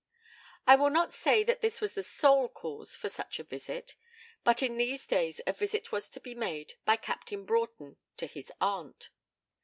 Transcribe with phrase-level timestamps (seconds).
[0.65, 3.93] I will not say that this was the sole cause for such a visit,
[4.43, 8.51] but in these days a visit was to be made by Captain Broughton to his
[8.59, 9.11] aunt.